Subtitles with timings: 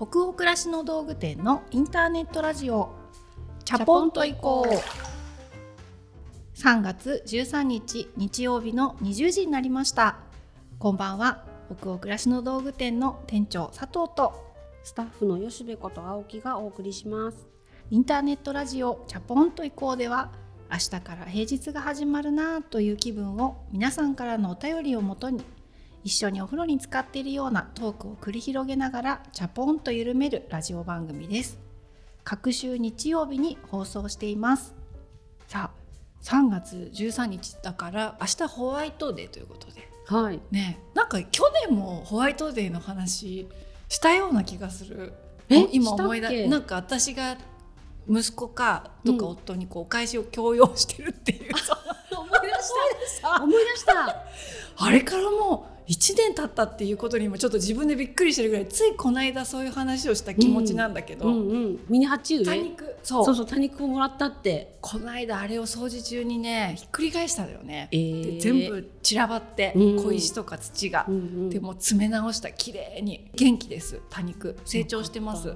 [0.00, 2.88] 北欧暮らしの道具店のインターネットラジオ。
[3.66, 6.58] チャポンと行こう。
[6.58, 10.16] 3月13日日曜日の20時になりました。
[10.78, 11.44] こんばんは。
[11.78, 14.32] 北欧暮らしの道具店の店長佐藤と。
[14.84, 17.46] スタッフの吉部こと青木がお送りします。
[17.90, 20.32] インターネットラジオチャポンと行こうでは
[20.72, 25.44] 明日から平日が始まるなという気分を皆さんからのお便りをもとに
[26.02, 31.58] 一緒にお風呂に浸かっているようなトークを繰り広げながらチャポンと緩めるラジオ番組です。
[32.24, 34.74] 各週日曜日に放送しています。
[35.46, 35.80] さあ
[36.22, 39.88] 3月13日だから明日ホワイトデーということで。
[40.06, 40.40] はい。
[40.50, 43.46] ねなんか去年もホワイトデーの話
[43.88, 45.12] したような気がすする。
[45.50, 46.42] え今思いしたっけ？
[46.44, 47.36] 出なんか私が
[48.08, 51.52] 息子かとか夫にこうお返しを強要してるっていう、
[52.16, 52.48] 思い出
[53.06, 53.42] した。
[53.42, 54.24] 思い出した。
[54.82, 61.80] あれからもう1年経ったっていうことにもちょっと自分でびっくりしてるぐらいついこの間そういう話をした気持ちなんだけど、うんうん。
[61.88, 63.24] ミニハチ多上肉そう。
[63.24, 64.78] そうそう多肉をもらったって。
[64.80, 68.34] この間あれを掃除中にねひっくり返したのよね、えー。
[68.34, 70.02] で全部散らばって、うん。
[70.04, 72.52] 小石とか土が、うんうんでも詰め直した。
[72.52, 73.28] 綺麗に。
[73.34, 74.00] 元気です。
[74.10, 74.56] 多肉。
[74.64, 75.50] 成長してます。
[75.50, 75.54] あ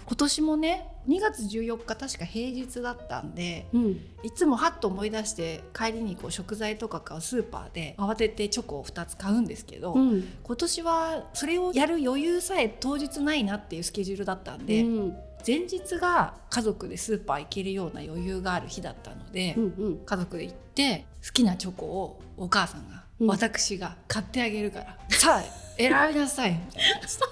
[0.00, 4.00] 今年もね2月14日確か平日だったんでーうん。
[4.22, 10.24] いつもはっと思い出して帰りにこう食材とか買うスーパーで慌ててチョコを2つ買うんですけど、うん。
[10.42, 15.16] 今年はそれをやる余裕さえ当日ないなっていうスケジュールだったんで、うん。
[15.44, 19.98] 前日が家族でスーパー行けるような余裕がある日だったので、うんうん。
[20.04, 23.26] 家族で行って好きなチョコをお母さんが、うん。
[23.26, 25.42] 私が買ってあげるから「さあ
[25.76, 27.08] 選びなさい」みたいな。
[27.08, 27.24] さ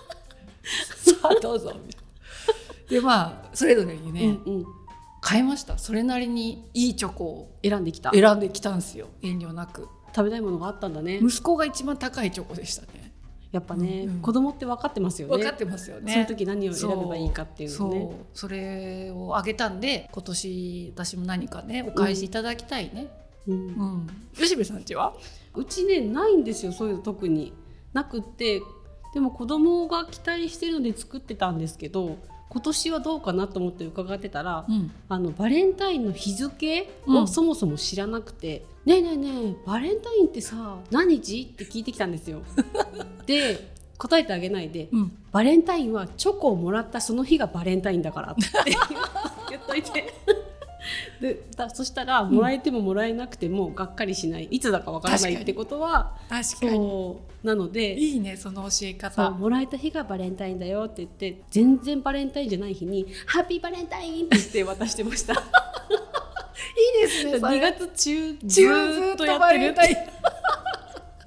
[1.22, 2.00] あどうぞ」みたいな。
[2.91, 4.67] でまあそれぞれにね、うんうん。
[5.23, 5.79] 買いました。
[5.79, 8.11] それなりにいいチョコを選んできた。
[8.11, 9.09] 選んできたんですよ。
[9.23, 9.89] 遠慮なく。
[10.15, 11.21] 食べたいものがあったんだね。
[11.23, 13.13] 息子が一番高いチョコでしたね。
[13.53, 14.21] やっぱね、うんうん。
[14.23, 15.37] 子供って分かってますよね。
[15.37, 16.13] 分かってますよね。
[16.13, 18.11] そういう時何を選べばいいかっていうのね。
[18.33, 23.09] それをあげたんで今年私も何かねお返しいただきたいね、
[23.47, 23.55] うん。
[23.55, 24.06] うん。
[24.34, 25.15] 吉部さんちは？
[25.55, 27.53] うちねないんですよそういうの特に。
[27.93, 28.62] なくって
[29.12, 32.19] でも子供が期待してるので作ってたんですけど
[32.50, 42.43] 今年はどうかなと思って伺ってたら、うんあのバレンタインの日付うんをそもそも知らなくて「ねえねえねえバレンタインってさ何日?」って聞いてきたんですよ。
[43.27, 48.43] で答えてあげないでうん「バレンタインはチョコをもらったその日がバレンタインだから」って
[49.50, 50.12] 言っといて。
[51.20, 54.44] でだそしたらもらえてももらえなくてもがっかりしない。
[54.44, 56.70] いつだかわからないってことは確かに。
[56.76, 57.94] そうなので。
[57.98, 59.31] いいねその教え方。
[59.31, 65.34] もらえた日がバレンタインだよって言って全然バレンタインじゃない日に「ハッピーバレンタイン!」って言って渡してました。
[65.36, 67.58] いいですねそれ。
[67.58, 69.75] 2月中中ずっとやってる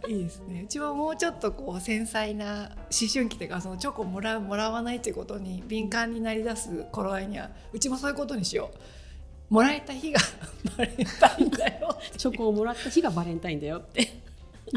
[0.07, 0.63] いいですね。
[0.65, 8.77] うちはもうちょっとこう繊細な思春期というかそのチョコもらうもらわないっていうことに敏感になりだす頃合いにはうちもそういうことにしよう
[9.53, 10.19] もらえた日が
[10.75, 11.95] バレンタインだよ。
[12.17, 14.01] チョコをもらった日がバレンタインだよって。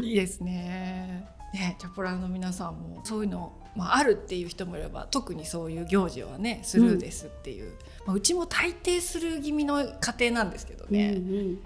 [0.03, 1.27] いいですね。
[1.51, 7.71] ねチャポラーの皆さんもそういうの、まあ、あるっていう人もいれば特にそういう行事はねスルーですっていう、
[8.05, 11.63] まあ、うちも大抵スルー気味の家庭なんですけどね、うんうん。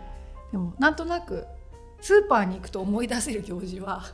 [0.53, 1.45] でもなんとなく
[1.99, 4.05] スーパーに行くと思い出せる行事は。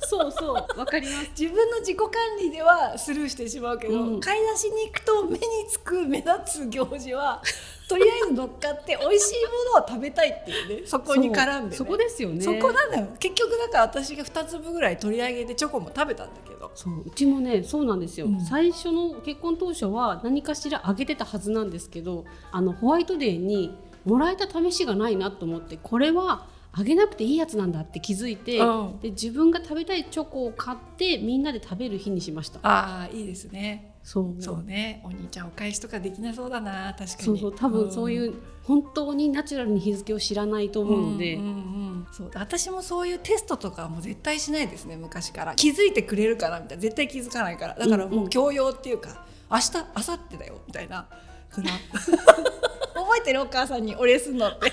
[0.00, 1.30] そうそうわかります。
[1.38, 2.08] 自分の自己管
[2.38, 4.20] 理ではスルーしてしまうけど、うん。
[4.20, 7.42] 買い出しに行くと目につく目立つ行事は
[7.88, 9.34] とりあえず乗っかって美味しい
[9.74, 10.86] ものを食べたいっていうね。
[10.88, 12.40] そこに絡んで、ね、そこですよね。
[12.40, 13.08] そこなんだよ。
[13.18, 16.70] 結局だから私が2粒ぐらい取り上げてチョコも食べたんだけど。
[16.74, 18.40] そううちもねそうなんですよ、うん。
[18.40, 28.98] 最初の結婚当初は何かしらあげてたはずなんですけどあのホワイトデーにもらえた試しがないなと思ってこれはあげなくていいやつなんだって気づいて、うん。
[29.00, 32.58] で自分が食べたいチョコを買ってみんなで食べる日にしました。
[32.62, 34.42] ああいいですねそう。
[34.42, 35.00] そうね。
[35.02, 36.94] お兄ちゃんお返しとかできなそうだな。
[36.96, 37.22] 確かに。
[37.24, 37.54] そうそう。
[37.56, 42.30] 多分そういう、本当にナチュラルに日付を知らないと思うので、んうんうんそう。
[42.34, 45.54] 私もそういうテストとかはもう絶対しないですね昔から。
[45.54, 46.82] 気づいてくれるかなみたいな。
[46.82, 47.74] 絶対気づかないから。
[47.74, 48.30] だからうんうもうん。
[48.30, 51.08] 教養っていうか、明日明後日だよみたいな。
[51.54, 53.40] 覚えてる？
[53.40, 54.72] お母さんにお礼すんのって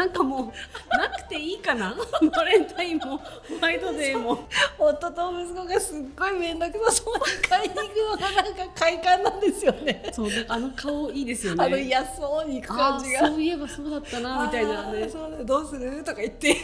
[0.00, 1.94] なんかもうなくていいかな？
[2.34, 3.24] バレンタインもホ
[3.60, 4.48] ワイトデーも。
[4.78, 7.16] 夫と息子がすっごい面倒くさそう。
[7.16, 10.10] に買いに行くのがなんか快感なんですよね。
[10.10, 11.64] そうあの顔いいですよね。
[11.66, 13.20] あの嫌そうに行くあ感じが。
[13.20, 15.06] ーそういえばそうだったなみたいなね。
[15.06, 16.02] そうだどうする？
[16.02, 16.56] とか言って。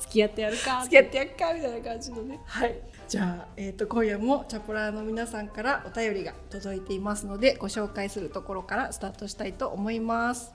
[0.00, 0.82] 付き合ってやるか。
[0.82, 2.38] 付き合ってやっかみたいな感じのね。
[2.44, 2.78] はい。
[3.08, 10.52] じゃあ、えー、と今夜もチャポラーの皆さんからお便りが届いていますのでご紹介するところからスタートしたいと思います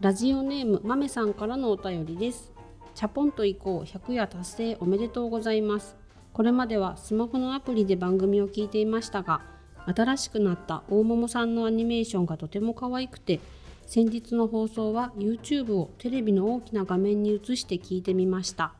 [0.00, 2.52] ラジオネームまめさんからのお便りです。
[2.94, 5.96] チャポンと行こう100夜達成おめでとうございます。
[6.32, 9.40] これまではスマホのアプリで番組を聞いていましたが
[9.86, 13.40] 新しくなった大桃さんのアニメーションがとても可愛くて
[13.86, 18.74] 先日の放送は YouTube をテレビの大きな画面に映して聞いてみました。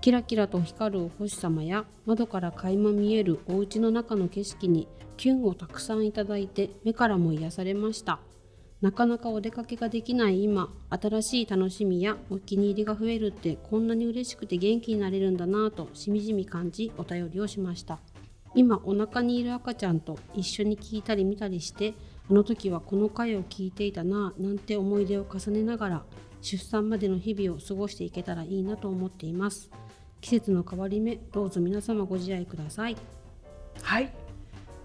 [0.00, 8.20] キラキラと光るお星様や窓から垣間見えるお家の中の景色にキュンをたくさんいただいて目からも癒されました。
[8.80, 17.98] なかなかお出かけができない今新しい楽しみやお気に入りが増えるってこんなに嬉しくて元気になれるんだなぁとしみじみ感じお便りをしました。
[18.54, 21.94] 今お腹にいる赤ちゃんと一緒に聞いたり見たりして
[22.30, 26.04] あの時はこの回を聞いていたなぁなんて思い出を重ねながら
[26.40, 29.70] 出産までの日々を過ごしていけたらいいなと思っています。
[30.20, 32.96] 季節の変わり目どうぞ皆様ご自愛ください。
[33.82, 34.12] はい。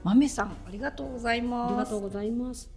[0.04, 1.70] 豆さんありがとうございます。
[1.70, 2.73] ありがとうございます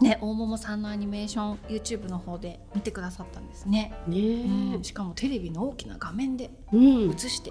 [0.00, 4.20] ね大桃さんのアニメーション YouTube の方で見てくださったんですね、ねえ、
[4.76, 4.84] うん。
[4.84, 7.10] しかもテレビの大きな画面でうん。
[7.10, 7.50] 映して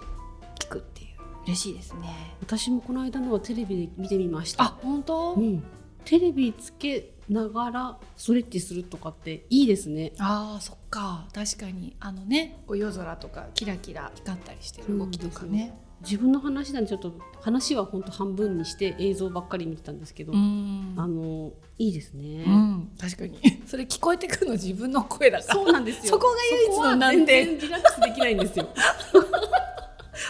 [0.60, 1.14] 聞くっていう。
[1.46, 2.36] 嬉しいですね。
[2.42, 4.64] 私もこの間のはテレビで見てみました。
[4.64, 5.64] あ本当、うん、
[6.06, 10.14] テレビつけながらストレッチするとかっていいですね。
[10.20, 11.28] あーそっか。
[11.34, 11.96] 確かに。
[12.00, 20.94] あのねこう夜空とかキラキラ光ったりしてる動きとかね自分の話なんでちょっと話は本当半分にして映像ばっかり見てたんですけど、うん。
[20.98, 22.92] あのいいですね、うん。
[23.00, 23.40] 確かに。
[23.66, 25.54] それ聞こえてくるの自分の声だから。
[25.54, 26.14] そうなんですよ。
[26.14, 27.46] そこが唯一の難点。
[27.46, 28.68] 全然リラックスできないんですよ。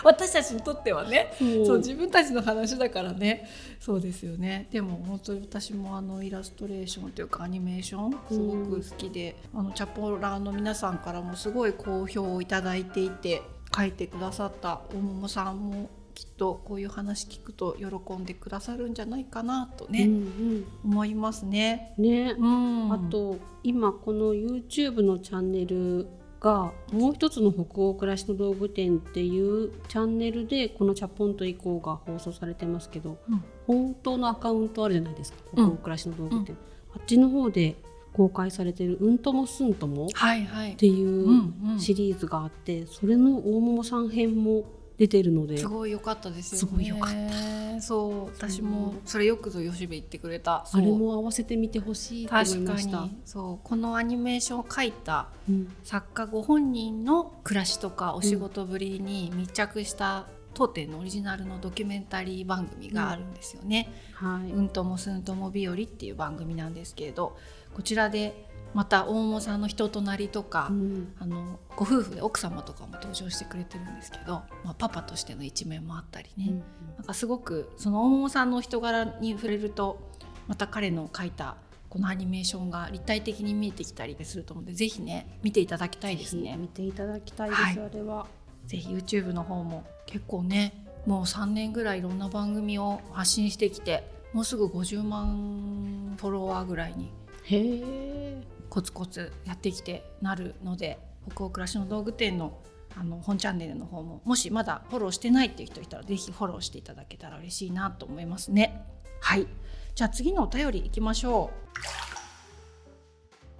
[0.04, 1.34] 私たちにとってはね。
[1.66, 1.78] そう。
[1.78, 3.48] 自分たちの話だからね。
[3.80, 4.68] そうですよね。
[4.72, 13.42] でも本当に私もあのイラストレーションというかアニメーションすごく好きで、あのチャポラーの皆さんからもすごい好評をいただいていて
[13.76, 21.94] 書いてくださった大桃さんもきっとこういう話聞くと喜んでくださるんじゃないかなとね、うん思いますね。
[21.98, 22.94] うん、ね、うん。
[22.94, 26.08] あと今この YouTube のチャンネル
[26.40, 33.44] がもう一つの北欧暮らしの道具店っていうチャンネルでこの「チャポンと以降」が放送されてますけど、うん。
[33.66, 36.58] 本当のアカウントあるじゃないですかうん北欧暮らしの道具店、
[36.96, 37.76] あっちの方で
[38.14, 44.64] 公開されてる「うんともすんとも」っていううんうんシリーズがあってそれの大桃さん編も
[44.98, 46.58] 出てるのですごい良かったですよね。
[46.60, 47.82] すごい良かった。
[47.82, 50.64] そう、私もそれよくぞ吉部言ってくれた。
[50.64, 53.02] あそうれも合わせてみてほしいと思いました。
[53.02, 63.92] にそうこのアニメーションを描いたうん作家ご本人の暮らしとかお仕事ぶりに密着した当店のオリジナルのドキュメンタリー番組があるんですよね。
[64.14, 67.36] はい、うんともすんとも日和っていう番組なんですけれど
[67.74, 76.62] こちらでまた大桃さんの人となりとか、うんあのご夫婦で奥様とかも登場してくれてるんですけど、まあ、パパとしての一面もあったりね、
[76.98, 80.00] なんかすごくその大桃さんの人柄に触れると
[80.48, 81.56] また彼の描いた
[81.90, 86.56] このアニメーションが立体的に見えてきたりすると思うのでぜひね見ていただきたいですね。
[86.60, 88.28] 見ていただきたいです、はいあれは。
[88.68, 97.12] ぜひ YouTube の方も結構ねもう3年ぐらいいろんな番組を発信してきてもうすぐ50万フォロワーぐらいに
[97.44, 98.44] へえ。
[98.70, 100.98] コツコツやってきてなるので
[101.32, 102.60] 北欧暮らしの道具店の
[102.96, 108.84] あの本チャンネルの方ももしまだフォローしてないっていう人いたらぜひフォローしていただけたら嬉しいなと思いますね。
[109.20, 109.48] はい
[109.96, 111.52] じゃあ次のお便りいきましょ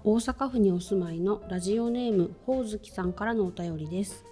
[0.02, 4.24] 大阪府にお住まいのラジオネームほおずきさんからのお便りです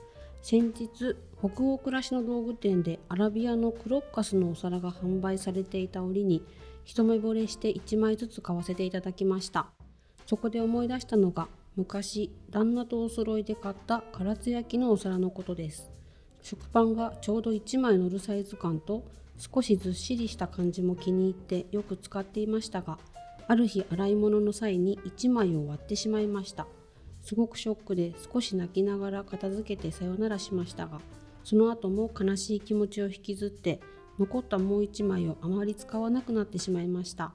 [0.42, 6.44] 先日北欧暮らしの道具店でアラビアのクロッカスのお皿が販売されていた折に
[6.84, 9.66] 一目惚れして1枚ずつ買わせていただきました。
[10.26, 15.90] そこで思い出したのが昔旦那とお揃いで買った唐津焼きのお皿のことです。
[16.42, 19.04] 食パンがちょうど1枚乗るサイズ感と
[19.38, 22.98] 少しずっしりした感じも気に入ってよく使っていましたが
[23.48, 26.66] ある日洗い物の際に1枚を割ってしまいました。
[27.22, 31.00] すごくショックで少し泣きながら片付けてさよならしましたが
[31.44, 33.80] その後も悲しい気持ちを引きずって
[34.18, 37.32] 残ったもう1枚をあまり使わなくなってしまいました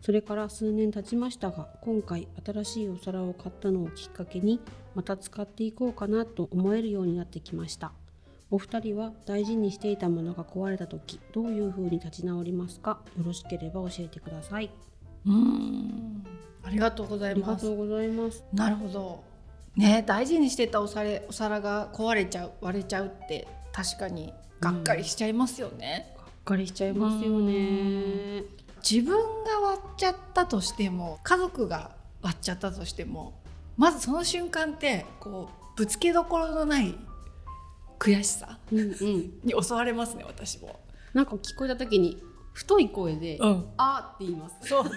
[0.00, 4.60] それから数年経ちましたが今回新しいお皿を買ったのをきっかけに
[4.94, 7.92] また使っていこうかなと思えるようになってきました
[8.50, 13.00] お二人は大事にしていたものが壊れた時どういう風に立ち直りますか？
[13.16, 14.70] よろしければ教えてください
[15.26, 15.30] う。
[15.30, 16.24] うん
[16.62, 17.86] ありがとうござあいますりがとう。
[17.88, 19.22] ございますなるほど。
[19.76, 26.14] ね大事にしてたお皿お皿が壊れちゃう割れちゃうって確かにがっかりしちゃいますよね。
[26.16, 28.42] がっかりしちゃいますよね
[28.88, 29.14] 自分
[29.44, 33.40] が割っちゃったとしても家族が割っちゃったとしても
[33.76, 36.94] まずその瞬間ってこうぶつけどころのない
[37.98, 38.94] 悔しさうんうん
[39.44, 40.80] に襲われますね私も。
[41.12, 44.90] なんか聞こえた時に太い声で「ん、あ」って言いますそうね。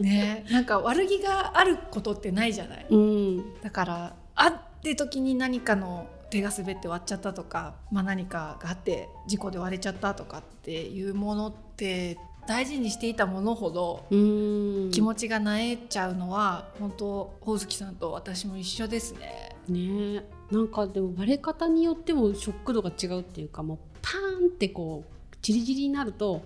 [0.00, 2.86] ねなんか悪気があることってないじゃない。
[2.88, 17.06] うんだからあって時に何かの手が滑って割っちゃったとか、まあ、何かがあって事故で割れちゃったとかっていうものって大事にしていたものほど気持ちがなえちゃうのは本当
[17.40, 19.54] ほおずきさんと私も一緒ですね。
[19.68, 26.42] ねなんかでも割れ方によってもショック度が違うっていうかもうパーンってこうチリチリになると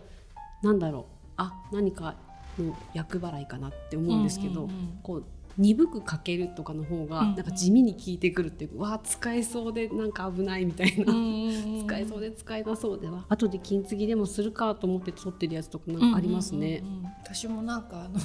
[0.63, 1.13] なんだろう。
[1.37, 2.15] あ何か
[2.59, 5.25] の厄払いかなって思うんですけど、うんうんうん、こう
[5.59, 11.05] 鈍くかけるとかの方がなんか地味に効いてくるっていう、うん、わあ使えそうでなんか危ないみたいな、
[11.87, 13.25] 使えそうで使えなそうでは。
[13.29, 16.83] 後で金継ぎでもするかと思って取ってるやつとかなんかありますね。
[16.83, 16.93] うんうん。
[16.93, 18.19] うんうん、私もなんかあの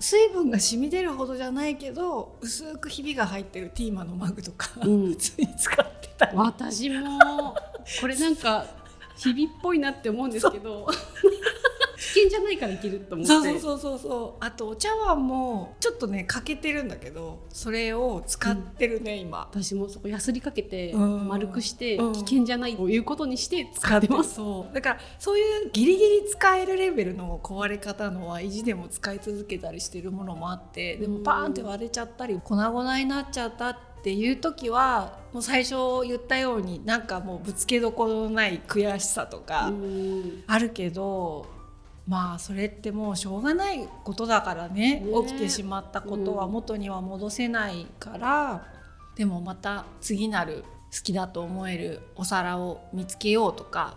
[0.00, 7.54] 水分が染み出るほどじゃないけど薄くひびが入ってるティーマのマグとか、うん、普通に使ってた私も
[8.00, 8.66] これなんか
[9.16, 10.86] ひびっぽいなって思うんですけど。
[10.86, 11.55] 危
[12.16, 13.32] 険じゃないからいけると思って。
[13.32, 19.38] そうそうそうそうあとお茶碗もちょっとね欠けてるんだけどそれを使ってるね、うん、今。
[19.50, 24.74] 私もそこやすりかけて丸くして危険じゃないということにして使ってます、そう。
[24.74, 35.74] だからそういうギリギリ使えるレベルの壊れ方のは意地でも使い続けたりしてるものもあってでもパーンって割れちゃったり粉々になっちゃったっていう時はもう最初
[36.06, 39.72] 言ったようになんかもうぶつけどころのない悔しさとか
[40.46, 41.46] あるけど
[42.06, 45.04] まあそれってもうしょうがないことだからね。
[45.26, 48.60] 起きてしまったことは元には戻せないから、うん、
[49.16, 53.96] でもまた次なる好きだと思えるお皿を見つけようとか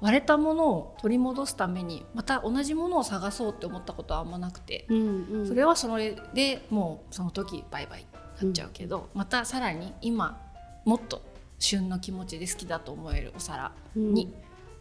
[0.00, 8.06] 割れたものを取り戻すためにまた同じものを探そうって思ったことはあんまなくて、うんうん、それはそれでもうその時バイバイ
[8.40, 10.40] なっちゃうけど、うん、またさらに今
[10.84, 11.22] もっと
[11.58, 14.32] 旬の気持ちで好きだと思えるお皿に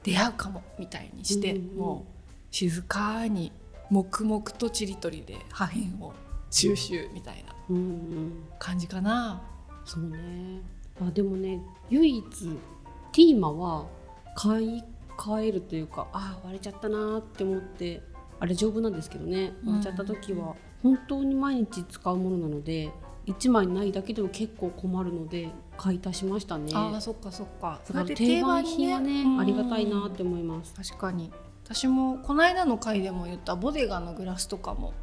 [0.04, 2.17] 出会うかもみたいにして、うんうん、もう
[2.58, 3.52] 静かに
[3.92, 6.12] 黙々とちりとりで破片を
[6.50, 7.54] 収集みたいな
[8.58, 9.44] 感じかな。
[9.86, 10.18] そうね。
[11.00, 11.62] あでもね
[11.92, 12.26] 唯一
[13.12, 13.86] ティーマは
[14.36, 14.84] 買い
[15.16, 18.02] 替えるというかあ割れちゃったなって思って
[18.40, 19.54] あれ丈夫なんですけどね。
[19.64, 22.90] 割れちゃった時は本当に毎日使うものなので
[23.28, 26.72] 1枚ないだけでも結構困るので買い足しましたね。
[26.74, 27.80] あそっかそっか。
[27.84, 30.74] それ定番品はねありがたいなって思います。
[30.74, 31.32] 確かに
[31.70, 34.94] 私もこの間の回でも言ったボデガのグラスとかも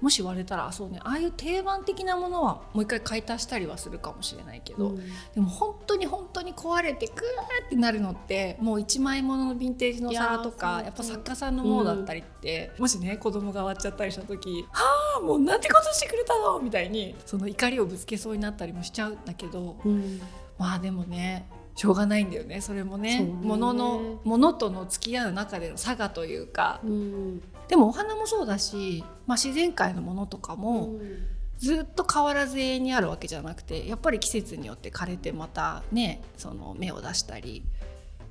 [0.00, 4.96] もし割れたらそうねああいう定番的なものはもう一回買い足したりはするかもしれないけど、うん、
[5.34, 20.20] でも本当に本当に壊れてグーってなるのってもう1枚もののヴィンテージの皿とかやっぱ作家さんのものだったりって、うん、もしね子供が割っちゃったりした時「はあもうなんてことしてくれたの!」みたいにその怒りをぶつけそうになったりもしちゃうんだけど、うん、
[20.58, 22.60] まあでもねしょうがないんだよね。
[22.60, 31.26] それもねもののものとの付き合う中での差がというか、うん、でもお花もそうだし、まあ、自然界のものとかも、うん、
[31.58, 37.64] ずっと変わらず永遠にあるわけじゃなくてやっぱり季節によって枯れてまたねその芽を出したり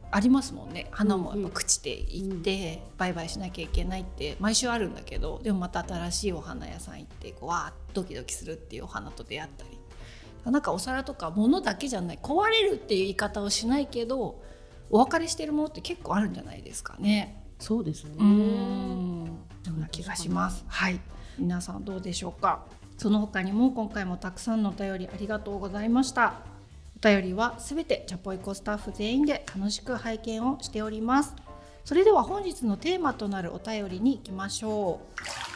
[0.09, 0.87] ありますもんね。
[0.91, 9.79] 花もやっぱ朽ちていって売買しなきゃいけないって毎週あるんだけどでもまた新しいお花屋さん行ってこうわーっドキドキするっていうお花と出会ったり
[10.45, 14.41] なんかお皿とか物だけじゃない壊れるっていう言い方をしないけど
[14.89, 17.43] お別れしてるものって結構あるんじゃないですかね。
[17.59, 18.11] そうですね。
[18.19, 19.37] うん。
[19.63, 20.65] そんな気がします。
[20.67, 20.99] はい。
[21.39, 22.65] 皆さんどうでしょうか？
[22.97, 26.35] その他にも今回もたくさんのお便りありがとうございました。
[26.97, 31.33] お便りはすべてチャポイコスタッフ全員で楽しく拝見をしております。
[31.85, 35.01] それでは本日のテーマとなるお便りに行きましょ
[35.49, 35.52] う。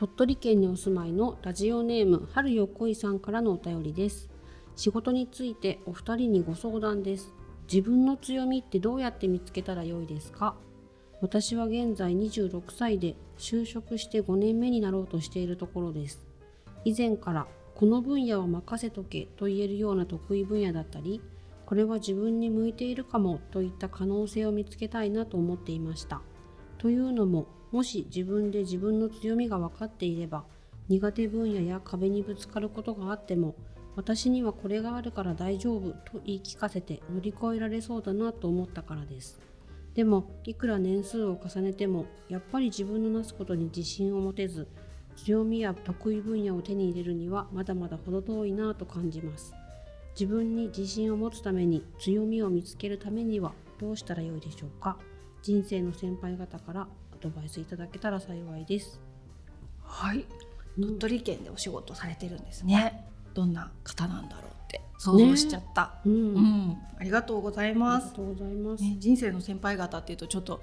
[0.00, 4.30] 鳥取県にお住まいのラジオネーム春よこいさんからのお便りです。
[4.74, 7.34] 仕事についてお二人にご相談です。
[7.70, 10.56] 自分の強みってどうやって見つけたらよいですか？
[11.20, 16.24] 私は現在26歳で就職して5年目になろうとしているところです。
[16.86, 21.20] 以前からこの分野は任せとけと言えるような得意分野だったり
[21.66, 26.22] これは自分に向いているかもといった可能性を見つけたいなと思っていました。
[26.78, 30.44] というのももし自分で自分の強みが分かっていれば
[30.88, 33.54] 苦手分野や壁にぶつかることがあっても
[33.96, 39.40] 私にはこれがあるから大丈夫と言い聞かせて乗り越えられそうだなと思ったからです。
[39.94, 44.68] でもいくら年数を重ねてもやっぱり自分のなすことに自信を持てず
[45.16, 49.52] 強みや得意分野を手に入れるにはまだまだ程遠いなと感じます。
[50.18, 54.96] 自分に自信を持つために強みを見つけるためにはどうしたらよいでしょうか？
[55.42, 56.88] 人生の先輩方から
[57.20, 59.00] ドバイスいただけたら幸いです。
[59.82, 60.24] はい。
[60.80, 63.04] 鳥取県でお仕事されてるんですね。
[63.34, 68.04] どんな方なんだろうって想像しちゃった、ね、うん、うん、ありがとうございます。
[68.04, 70.62] ありがとうございます、ね、人生の先輩方っていうとちょっと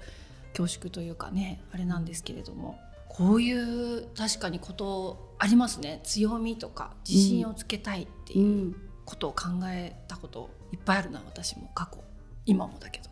[0.56, 2.78] 恐縮というかねあれなんですけれども。
[3.08, 6.00] こういう確かにことありますね。
[6.04, 11.68] 強みとか自信をつけたいっていうことを考えたこといっぱいあるな私も。
[11.74, 11.98] 過去。
[12.46, 13.10] 今もだけど。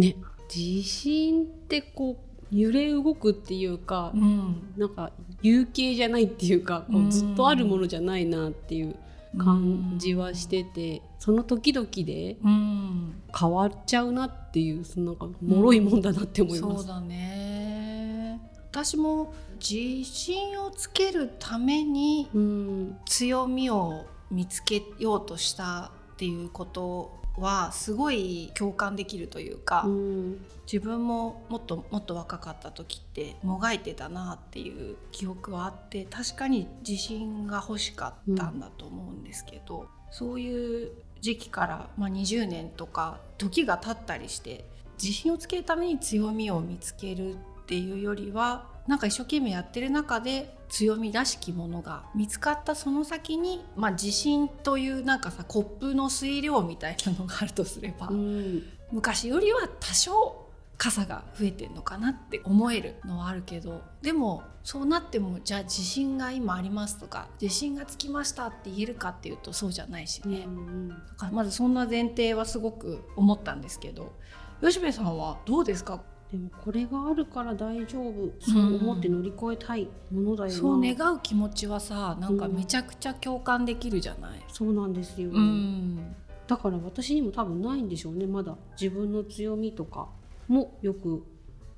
[0.00, 0.16] ね。
[0.48, 4.72] 地震ってこう揺れ動くっていうか、うん。
[4.76, 5.10] なんか
[5.42, 7.08] 有形じゃないっていうかこうん。
[7.08, 8.94] うずっとあるものじゃないなっていう
[9.36, 16.84] 感じはしてて、その時々でうん、変わっちゃうなっていうそのなんか脆いもんだなって思います。
[16.84, 18.40] そうだね。
[18.70, 22.96] 私も自信をつけるためにうん。
[23.06, 30.44] 強みを見つけようとしたっていうことはすごい共感できるというか、うん。
[30.70, 44.64] 自分ももっともっと若かった時ってもがいてたなっていう記憶はあって確かに自信が欲しかったんだと思うんですけど、そういう時期から、まあ、20年とか時が経ったりして
[45.02, 47.36] 自信をつけるために強みを見つけるっ
[47.66, 58.62] ていうよりはなんか一生懸命やってる中で強みらしきものが見つかったその先に、まあ、自信というなんかさコップの水量みたいなのがあるとすれば、うん。
[58.92, 60.44] 昔よりは多少
[60.76, 70.88] 傘が増えてんのかなって思えるのはあるけどでもそうなってもじゃあ自信が今ありますとか自信がつきましたって言えるかっていうとそうじゃないしうね、ん。
[70.88, 74.12] だからまずそんな前提はすごく思ったんですけど
[74.60, 76.00] 吉部さんはどうですか？
[76.32, 78.32] でもこれがあるから大丈夫。
[78.40, 84.42] そう思って乗り越えたいものだよな、そう願う気持ちはさなんかめちゃくちゃ共感できるじゃない。
[84.48, 86.14] そうなんですよ、うん。
[86.46, 88.26] だから私にも多分ないんでしょうね。
[88.26, 90.08] まだ自分の強みとか
[90.48, 91.24] もよく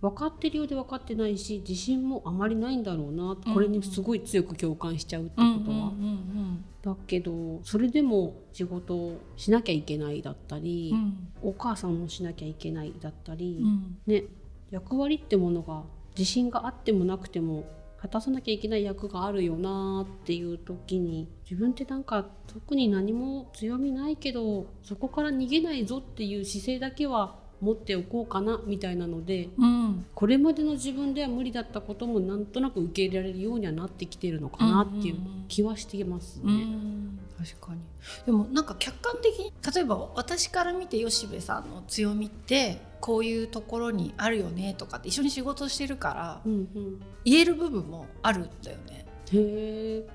[0.00, 11.28] 分かってるようで分かってないし自信もあまりないんだろうなこれにすごい強く共感しちゃうってことは、うんうんうんだけどそれでも仕事をしなきゃいけないだったり、うん。
[11.42, 13.96] お母さんもしなきゃいけないだったり、うん。
[14.06, 14.22] ね
[14.70, 15.82] 役割ってものが
[16.16, 17.64] 自信があってもなくても
[18.00, 30.06] 果たさなきゃいけない役があるよなっていう時に自分ってなんか特に何も強みないけどそこから逃げないぞっていう姿勢だけは持っておこうかなみたいなのでうん。
[30.14, 35.16] これまでの自分では無理だったこともなんとなく受け入れられるようにはなってきてるのかなっていう
[35.48, 36.52] 気はしてますうね。
[36.52, 37.18] ん。
[37.38, 37.80] 確かに。
[38.24, 49.06] でもなんか客観的に例えば私から見て吉部さんの強みってこういうところにあるよねとかって一緒に仕事してるからうんうん、言える部分もあるんだよね。
[49.32, 50.08] へえ。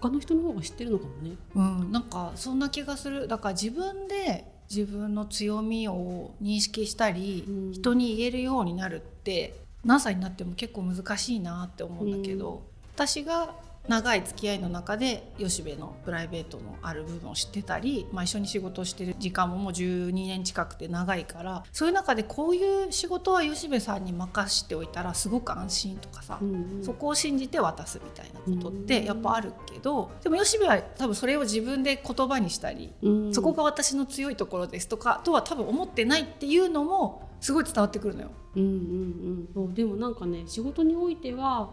[0.00, 1.36] 他の人の方が知ってるのかもね。
[1.54, 3.28] うん、なんかそんな気がする。
[3.28, 7.72] だから自分で自分の強みを認識したり、うん。
[7.72, 9.54] 人に言えるようになるって
[9.84, 12.62] 何歳になっても結構難しいなって思うんだけど、
[12.94, 13.54] 私が
[13.88, 26.84] 長い付き合いの中で吉部のプライベートのある部分を知ってたり、まあ、一緒に仕事をしてる時間ももう12年近くて長いからそういう中でこういう仕事は吉部さんに任しておいたらすごく安心とかさ、うんうん。
[26.84, 33.34] そこを信じて渡すみたいなことっうんてやっぱあるけどでも吉部は多分それを自分で言葉にしたり、うん。
[33.34, 38.30] そこが私の強いところですとかとは多分思ってないっていうのもすごい伝わってくるのよ。
[38.54, 41.72] うんうんうん、でもなんかね仕事においては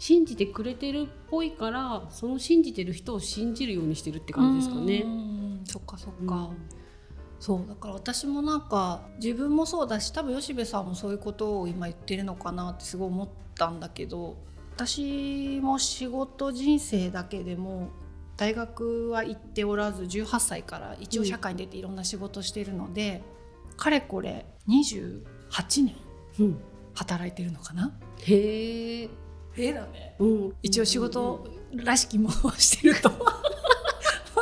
[0.00, 5.02] 信じてくれてるっぽいからその信じてる人を信じるようにしてるって感じですかね。
[5.02, 5.06] う。
[5.06, 5.60] ん。
[5.64, 6.26] そっかそっうん。
[6.26, 6.50] か、
[7.38, 14.38] そうだから私もなんか自分もそうだし多分吉部さんもそういうことを今言ってるのかなってすごい思ったんだけど
[14.74, 17.90] 私も仕事人生だけでも
[18.38, 23.22] 大学は行っておらず18歳から一応社会に出ていろんな仕事してるので、
[23.76, 25.94] かれこれ28年
[26.38, 26.58] うん、
[26.94, 27.92] 働いてるのかな。
[28.22, 29.10] へえ、
[29.56, 30.14] えだね。
[30.18, 33.10] うん、一応仕事らしきもしてると。
[33.10, 33.16] ま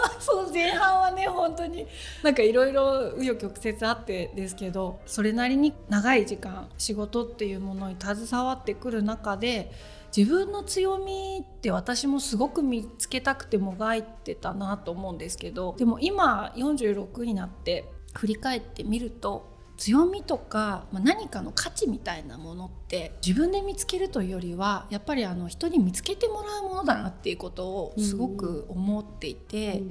[0.03, 1.87] あその前半はね本当に
[2.23, 9.73] なんかいろいろ紆余曲折あってですけどそれなりに長い時間仕事っていうものに携わってくる中で
[10.17, 29.85] 自分の強みって私もすごく見つけたくてもがいてたなと思うんですけどでも今46になって振り返ってみると強みとか、まあ、何かの価値みたいなものって自分で見つけるというよりはやっぱりあの人に見つけてもらうものだなっていうことをすごく思っていて、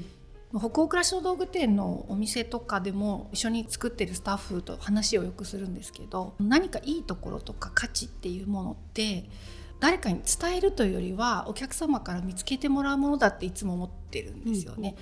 [0.56, 9.30] 北欧暮らしの道具店のお店とかでも一緒に作ってるスタッフと話をよくするんですけど何かいいところとか価値っていうものって
[9.80, 14.92] 誰かに伝えるというよりはお客様から見つけてもらうものだっていつも思ってるんですよね。
[14.92, 15.02] だか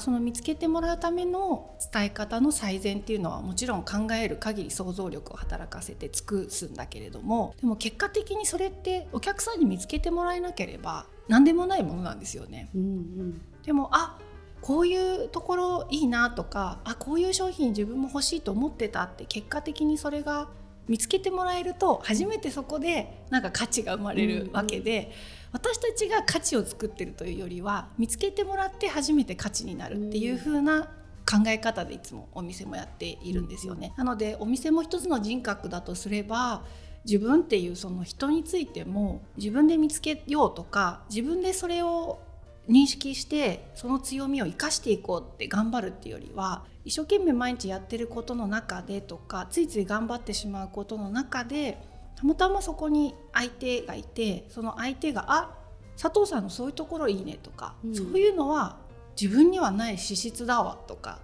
[0.00, 12.68] その見つけてもらうための伝え方の最善っていうのはもちろん考える限り想像力を働かせて尽くすんだけれどもでも結果的にそれってお客さんに見つけてもらえなければ何でもないものなんですよね。
[12.74, 14.18] うんうんでもあ
[14.60, 20.48] こういうところいいなとかあこういう商品自分も欲しいと思ってたって結果的にそれが
[20.88, 25.10] 見つけてもらえると初めてそこでなんか価値が生まれるわけで、うんうん、
[25.56, 30.82] 私たちが価値を作ってるというよりは見つけてもらって初めて価値になるっていう風な
[31.28, 33.94] 考え方でいつもお店もやっているんですよね。
[33.96, 36.62] なのでお店も一つの人格だとすれば
[37.06, 42.20] 自分っていうその人についても自分で見つけようとか自分でそれを
[42.68, 51.78] 認識してその強みを生かしていこうって頑張るっていうよりは一生懸命毎日やってることの中でとかついつい頑張ってしまうことの中で
[52.16, 55.54] たまたまそこに相手がいてその相手が「あ
[56.00, 58.78] 佐藤さんのそういうところいいね」とか、うん、そういうのは
[59.20, 61.20] 自分にはない資質だわとか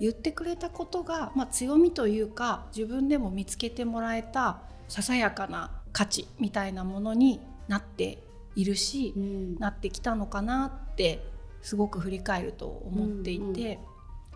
[0.00, 8.22] 言ってくれたことが、まあ、強みというか自分でも見つけてもらえたささやかな価値みたいなものになって
[8.56, 11.24] いるし、うん、なってきたのかなって
[11.62, 13.42] すごく振り返ると思っていて。
[13.42, 13.78] うんうん、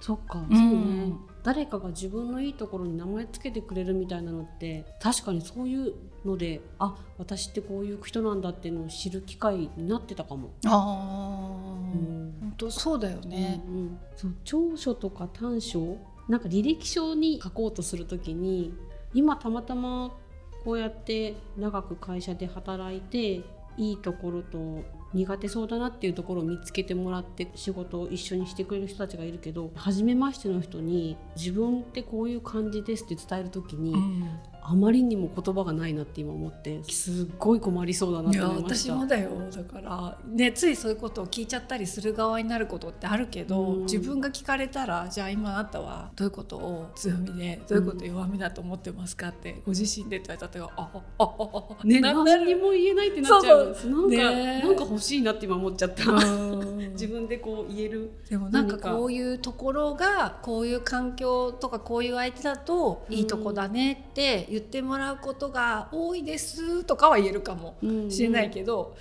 [0.01, 1.13] そっか、そうね、
[1.45, 5.93] 誰かが自分のいいところに名前つけてくれるみたいなのって確かにそういう
[6.25, 10.55] のであ私ってこういう人なんだっていうのを知る機会になってたかも。
[10.65, 13.63] ああ、うん、本当そうだよね。
[13.69, 18.73] うんうん、そう長所とか短所なんか履歴書に書こうとするときに
[19.13, 20.17] 今たまたま
[20.65, 23.43] こうやって長く会社で働いて
[23.77, 24.83] いいところと
[25.15, 34.29] 苦手そうだなっていうところを見つけてもらって仕事を一緒にしてくれる人たちがいるけど初めましての人に自分ってこういう感じですって伝える時に、うん、
[34.67, 38.95] あまりにも言葉がないなって今思ってすっごい困りそうだなと思いました。
[38.95, 39.31] 私もだよ。
[39.55, 56.05] だからねついそういうことを聞いちゃったりする側になることってあるけど、うん、自分が聞かれたらじゃあ今あなたはどういうことを強みでどういうことを弱みだと思ってますかって、ご自身でって言われたらああああね何にも言えないってなっちゃうそうなんか、ね、なんか欲しいなって今思っちゃった。
[56.95, 58.11] 自分でこう言える。
[58.31, 67.77] でもなんかこういうところがこういう環境とかこういう相手だといいとこだねって言ってもらうことが多いですとかは言えるかも
[68.09, 68.95] しれないけど、うんうん、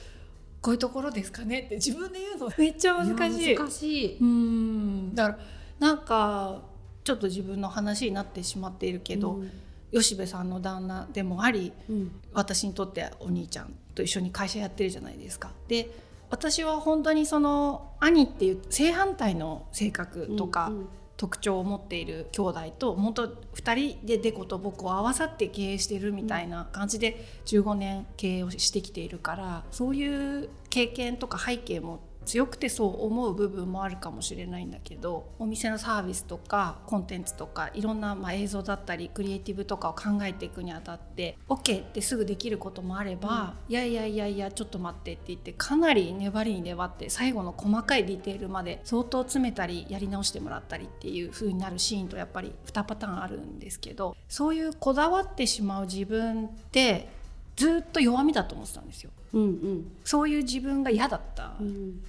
[0.61, 3.55] こういうところですかねって自分で言うのめっちゃ難しい。
[3.55, 4.17] 難しい。
[4.19, 5.13] うん。
[5.13, 5.39] だから
[5.77, 6.63] なんか
[7.03, 9.51] ちょっと自分の話になってしまっているけど、うん、
[9.91, 15.51] 吉部さんの旦那でもあり、うん、私にとってお兄ちゃんと一緒に会社やってるじゃないですか。
[15.67, 15.91] で
[16.31, 20.87] 私は本当にその兄っていう正反対の性格とか、うんうん
[21.17, 57.09] 特徴を持っている兄弟と本当2人でデコと僕を合わさって経営してるみたいな感じで15年経営をしてきているからそういう経験とか背景も強くてそう思う部分もあるかもしれないんだけどお店のサービスとかコンテンツとかいろんなまあ映像だったりクリエイティブとかを考えていくにあたって OK ってすぐできることもあれば、うん、いやいやいやいやちょっと待ってって言ってかなり粘りに粘って最後の細かいディテールまで相当詰めたりやり直してもらったりっていう風になるシーンとやっぱり2パターンあるんですけどそういうこだわってしまう自分って
[57.55, 59.12] ずっと弱みだと思ってたんですよ。
[59.33, 62.01] うんうん、そういう自分が嫌だった、うん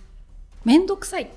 [0.65, 1.29] 面倒くさいっ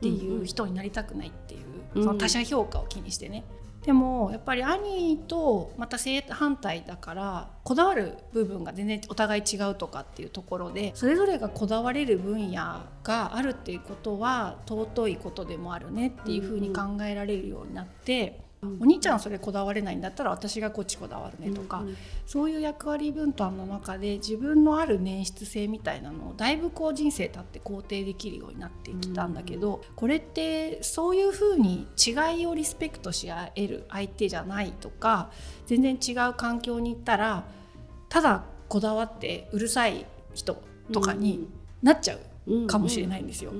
[0.00, 1.60] ていう人になりたくないっていう、
[1.94, 3.44] うん、その他者評価を気にしてね。
[3.84, 18.40] でもやっぱり兄とまた正反対だからこだわる部分が全然お互い違うとかっていうところでそれぞれがこだわれる分野があるっていうことは尊いことでもあるねっていうふうに考えられるようになって。
[18.80, 21.82] お兄ちゃんそれこだわれないんだったら私がこっちこだわるねとか、
[22.26, 35.32] そういう役割分担の中で自分のある粘質性みたいなのをだいぶこう人生経って肯定できるようになってきたんだけど、うん、これってそういうふうに違いをリスペクトし合える相手じゃないとか
[35.66, 37.44] 全然違う環境に行ったら
[38.08, 41.48] ただこだわってうるさい人とかに
[41.82, 43.52] なっちゃうかもしれないんですよ。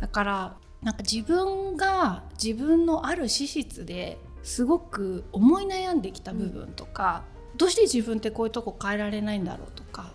[0.00, 4.16] だからなんか自分が自分のある資質で
[4.48, 10.12] すごく思い悩んできた部分とか、うん、どうして自分ってこういうとこ変えられないんだろうとか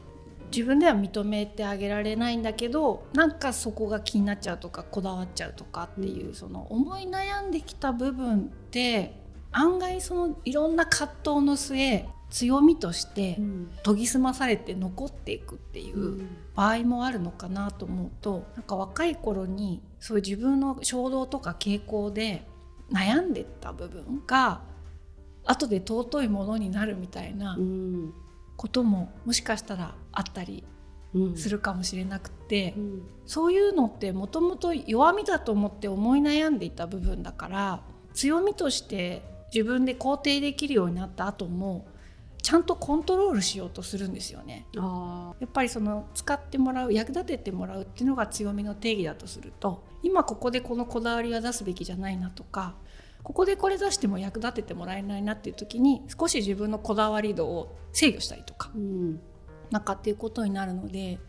[0.51, 8.41] 自分では認めてあげられないんだけどなんかそこが気になっちゃうとかこだわっちゃうとかっていう、うん、その思い悩んできた部分っ
[8.71, 13.37] て案外そのいろんな葛藤の末強みとして
[13.83, 22.47] 研ぎ澄まされて残っていくっていう場合もあるのかなと思うとなんか若い頃にそういう自分の衝動とか傾向で
[22.93, 24.61] 悩んでた部分が
[25.45, 27.57] 後で尊いものになるみたいな
[28.55, 30.63] ことももしかしたらあったり
[31.35, 32.83] するかもしれなくて、うん。
[32.83, 37.81] うん、そういうのってもともと弱みだと思って思い悩んでいた部分だから
[38.13, 41.87] 強みとして自分で肯定できるようになった後も
[42.41, 44.65] ちゃんとコントロールしようとするんですよね。
[44.75, 52.75] やっぱりその使ってもらう役立ててもらうっていうのが強みの定義だとすると今ここでこのこだわりは出すべきじゃないなとか
[53.23, 59.19] ここでこれ出しても役立ててもらえないなっていう時に少し自分のこだわり度を制御したりとかうん。
[59.71, 61.19] なんかっていうことになるので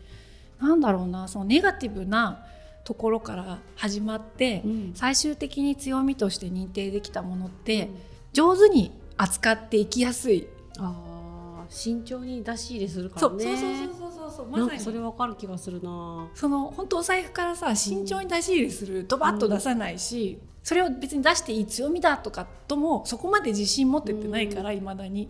[0.59, 2.45] なんだろうなそのネガティブな
[2.83, 4.91] ところから始まって、うん。
[4.93, 7.89] 最終的に強みとして認定できたものって、
[8.31, 13.43] 上手に扱っていきやすい、ああ慎重に出し入れするからね。
[13.43, 16.27] そうそうそうそうそうまそれわかる気がするな。
[16.35, 25.29] その本当お財布からさ慎重に出し入れするドバッと出さないし、それを別に出していい強みだとかともそこまで自信持ってってないからいまだに。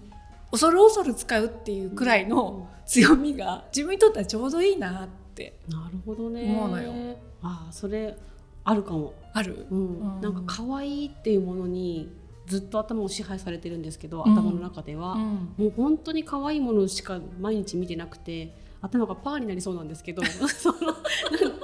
[0.50, 6.43] 恐る恐る使うっていうくらいの強みが自分にとってはちょうどいいなってなるほどね。
[6.43, 7.17] 思うのよ。
[7.41, 8.15] ああそれ
[8.63, 9.67] あるかも、ある。
[9.69, 10.00] うん。
[10.00, 10.21] うん。
[10.21, 12.10] なんか可愛いっていうものに
[12.48, 14.34] ずっと頭を支配されてるんですけど、うん。
[14.34, 15.21] 頭の中では、うん。
[15.58, 20.24] もう本当に可愛いものしか毎日見てなくて頭がパーになりそうなんですけど。
[20.48, 20.80] その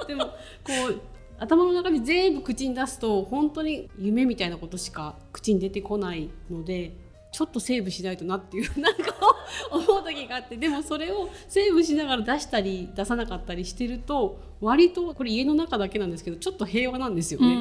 [0.05, 0.33] でもこ
[0.89, 0.99] う
[1.41, 6.95] 頭の中に全部口に出すと本当に夢みたいなことしか口に出てこないので
[7.31, 9.15] ちょっとセーブしないとなっていう なんか
[9.71, 17.55] 思う時があってでもそれをセーブしながら出したり出さなかったりしてると割とこれ家の中だけなんですけどちょっと平和なんですよね。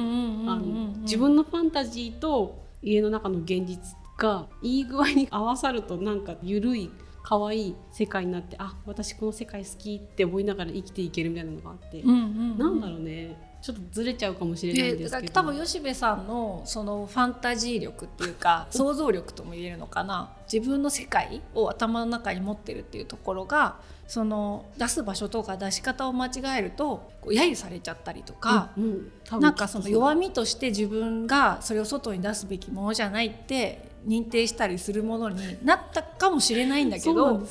[1.01, 6.91] 自分のファンタジーと家の中の現実がいい具合に合わさるとなんか緩い
[7.23, 15.33] 可愛い世界になってあ私この世界好きって思いながら生きていけるみたいなのがあって、なんだろうねちょっとずれちゃうかもしれないですけど。
[15.33, 37.41] 多分吉部さんのそのファンタジー力っていうか 想像力とも言えるのかな自分の世界を頭の中に持ってるっていうところがその出す場所とか出し方を間違えるとこう揶揄されちゃったりとか、うんうんなんかその弱みとして自分がそれを外に出すべきものじゃないって認定したりするものになったかもしれないんだけど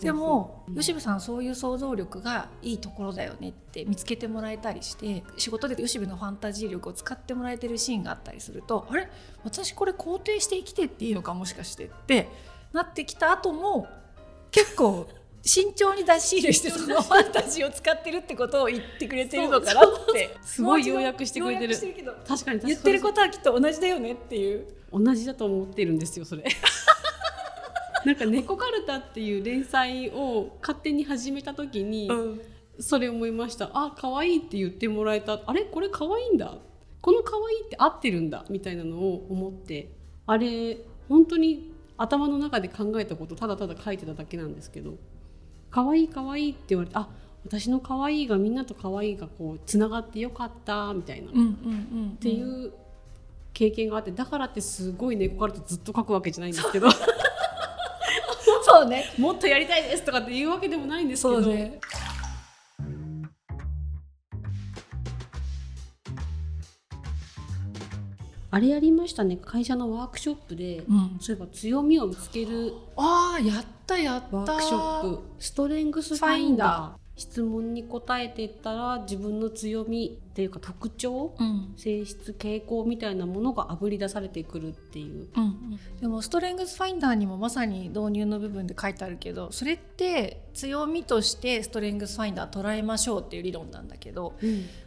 [0.00, 0.74] でもうん。
[0.76, 9.08] 吉部さんそういう想像力がいいところだよねって見つけてもらえたりして仕事で吉部のファンタジー力を使ってもらえてるシーンがあったりするとあれ？
[9.42, 12.28] 私これ肯定して生きてっていいのかもしかしてって
[12.74, 13.88] なってきた後も
[14.50, 15.08] 結構
[15.42, 21.76] 慎重に出し入れしてその ファンタジーを使ってるってことを言ってくれてるのかなってすごい要約してくれてる。
[22.26, 24.66] 確かに言ってることはきっと同じだよねっていう。
[24.92, 26.44] 同じだと思ってるんですよそれ。
[28.04, 32.10] なんか「猫かるた」っていう連載を勝手に始めた時に、
[32.80, 33.70] それ思いました。
[33.72, 35.40] あ可愛いって言ってもらえた。
[35.46, 35.62] あれ？
[35.62, 36.58] これ可愛いんだ。
[37.00, 38.44] この可愛いって合ってるんだ。
[38.48, 39.90] みたいなのを思って。
[40.26, 44.94] あれ本当に頭の中で考えたことただただ書いてただけなんですけど
[45.70, 47.08] 可愛い可愛いって言われてあ
[47.44, 52.72] 私の可愛いがみんなと可愛いがこうつながってよかったみたいな、っていう
[53.52, 56.88] 経験があってだからってすごい猫カルタずっと書くわけじゃないんですけど。
[58.62, 59.04] そうね。
[59.18, 61.78] もっとやりたいですとかっていうわけでもないんですけど、そうね
[68.54, 69.36] あれやりましたね。
[69.36, 74.36] 会社のワークショップで、うん、そういえば強みを見つけるああやったやった。
[74.36, 75.22] ワークショップ。
[75.40, 77.04] ストレングスファインダー。
[77.16, 81.74] 質問に答えていったら自分の強みっていうか特徴うん。
[81.76, 85.26] 性質傾向みたいなものがあぶり出されてくるっていう。
[85.36, 94.34] うんうん、でもストレングスファインダーにもまさに導入の部分で書いてあるけどそれって強みとしてストレングスファインダー捉えましょうっていう理論なんだけど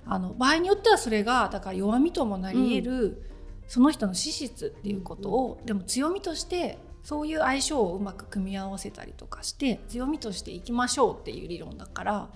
[0.06, 3.24] あの場合によってはそれがだから弱みともなり得る、
[3.68, 12.30] その人の資質っていうことを、でも強みとしてそういう相性をうまく組み合わせたりとかして強みとしていきましょうっていう理論だから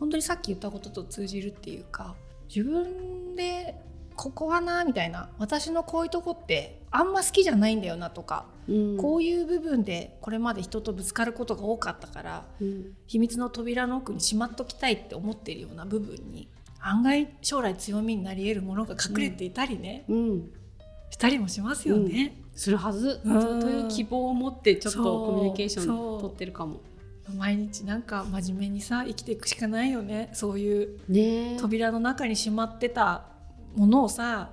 [0.00, 2.14] 本当にさっき言ったことと通じるっていうか
[2.48, 3.74] 自分で
[4.14, 8.96] ここはなみたいな私のこういうとこってあんま好きじゃないんだよなとか、うん。
[8.96, 12.94] こういう部分でこれまで人とぶつかることが多かったからうん。
[13.06, 16.48] 秘密の扉の奥にしまっときたいって思ってるような部分に
[16.80, 20.50] 案外将来強みになり得るものが隠れていたりね、うん
[21.16, 22.36] したりもしますよね。
[22.54, 23.20] するはず。
[23.24, 23.60] うん。
[23.60, 26.80] という希望を持ってちょっとコミュニケーション取ってるかも。
[27.34, 30.28] 毎日なんか真面目にさ生きていくしかないよね。
[30.34, 31.56] そういうね。
[31.58, 33.24] 扉の中にしまってた
[33.74, 34.50] ものをさ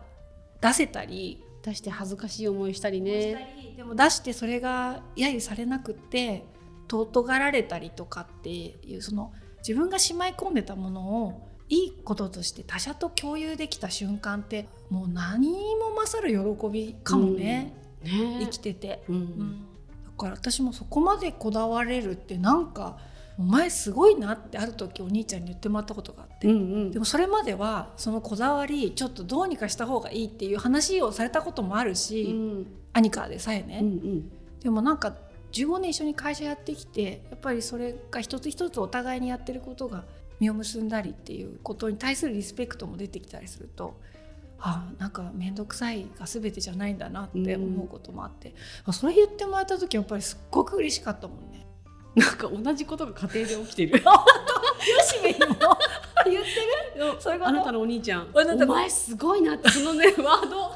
[0.61, 3.55] 出せたり出して恥ずかしい思いしたりね。
[3.59, 6.45] りでも出してそれが揶揄されなくって
[6.89, 17.73] 尊がられたりとかっていうその自分がしまい込んでたものをいいこととして他者と共有できた瞬間ってもう何にも勝る喜びかもね、
[18.03, 18.37] ね。
[18.41, 19.15] 生きてて、うん。
[19.15, 19.65] うん
[20.05, 22.97] だから私もそこまでこだわれるってなんか
[23.39, 26.91] お前すごいなってある時お兄ちゃんに言ってもらったことがあって、うんうん。
[26.91, 32.67] でもそれまではそのこだわりちょっとどうにかした方がいいっていう話をされたこともあるし、うん。
[32.93, 34.31] アニカでさえね、うんうん。
[34.59, 35.15] でもなんか
[35.51, 40.03] 15年一緒に会社やってきてやっぱりそれが一つ一つお互いにやってることが
[40.43, 43.99] 実を結んだりっていうことに対するリスペクトも出てきたりすると
[44.59, 51.65] あなんか面倒くさいが全てじゃないんだなって思うこともあって、あそれ言ってもらえた時やっぱりすっごく嬉しかったもんね。
[52.15, 53.99] なんか同じことが家庭で起きてる。
[54.03, 54.05] よ
[55.03, 55.45] しめにも
[56.25, 56.49] 言って
[56.97, 57.15] る？
[57.19, 57.49] そういうこと？
[57.49, 58.29] あなたのお兄ちゃん。
[58.33, 60.71] お前すごいなってそのねワード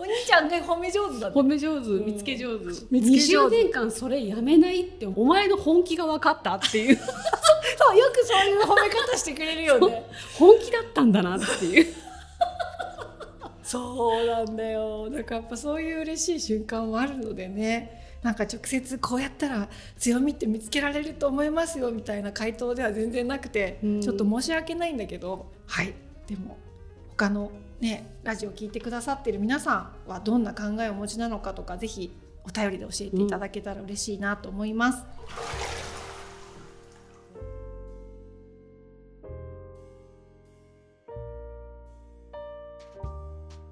[0.00, 1.34] お兄ちゃんね褒め上手だね。
[1.34, 3.56] 褒め上手見つけ上手、見つけ上手。
[3.56, 6.96] 20年間それやめないってお前の本気が分かったっていう。
[6.96, 10.06] そうよくそういう褒め方してくれるよね。
[10.38, 11.94] 本気だったんだなっていう。
[13.62, 15.10] そうなんだよ。
[15.10, 18.18] だからやっぱそういう嬉しい瞬間もあるのでね。
[18.22, 24.00] なんか直接こうやったら強みって見つけられると思いますよみたいな回答では全然なくて、うん。
[24.00, 25.46] ちょっと申し訳ないんだけど。
[25.66, 25.92] はい。
[26.26, 26.56] でも
[27.10, 32.14] 他のねラジオ聞いてくださってる皆さんはどんな考えをお持ちなのかとかぜひ
[32.44, 35.04] お便りで教えていただけたら嬉しいなと思います。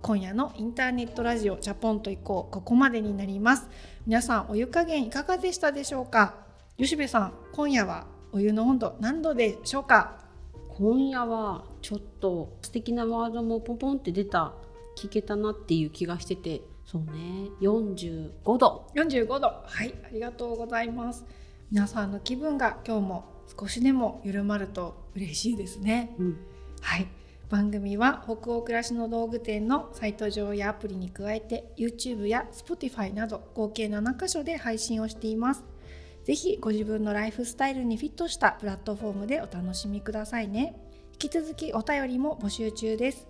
[0.00, 3.68] 今夜のインターネットラジオチャポンと行こうここまでになります。
[4.06, 6.34] 皆さんお湯加減いかがでしたでしょうか？
[6.78, 10.27] 吉部さん今夜はお湯の温度何度でしょうか？
[10.78, 14.54] 今夜はちょっと素敵なワードもポンポンって出た
[14.96, 16.62] 聞けたなっていう気がしてて。
[16.86, 17.50] そうね。
[17.60, 18.86] 45度。
[18.94, 19.48] 45度。
[19.64, 21.26] はいありがとうございます。
[21.72, 23.24] 皆さんの気分が今日も
[23.58, 26.14] 少しでも緩まると嬉しいですね。
[26.16, 26.38] うん。
[26.80, 27.08] はい。
[27.50, 35.64] 番組は北欧暮らしの道具店のサイト上やアプリに加えて YouTube や Spotify など合計7カ所で配信をしています
[36.28, 40.78] ぜひご自分のライフスタイルにフィットしたプラットフォームでお楽しみくださいね。
[41.14, 43.26] 引き続きお便りも募集中です。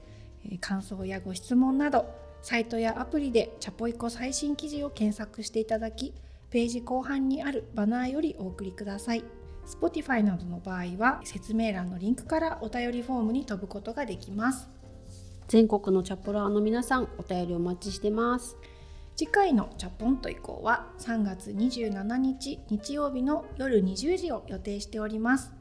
[0.61, 2.07] 感想やご質問など
[2.43, 6.13] サイトやアプリでチャポイコ最新記事を検索していただき
[6.51, 9.23] ページ後半にあるバナーよりお送りください。
[9.65, 14.69] Spotify などの場合は説明欄のリンクからお便りフォームに飛ぶことができます。
[15.47, 18.57] 全国のチャポラーの皆さんお便りお待ちしてます。
[19.19, 25.53] 次回のチャポンと以降は3月27日日曜日の夜20時を予定しております。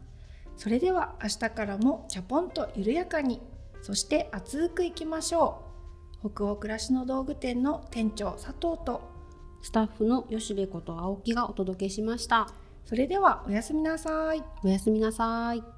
[0.56, 3.42] それでは明日からもチャポンと緩やかに
[3.82, 5.64] そして熱くいきましょ
[6.24, 6.30] う。
[6.32, 9.02] 北欧暮らしの道具店の店長佐藤と
[9.64, 12.50] スタッフの吉部こと青木がお届けしました。
[12.86, 14.44] それではおやすみなさい。
[14.64, 15.77] おやすみなさい